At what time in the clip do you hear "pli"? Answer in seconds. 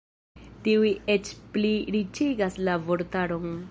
1.57-1.73